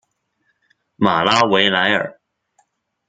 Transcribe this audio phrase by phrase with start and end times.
[0.95, 2.19] 马拉维莱尔。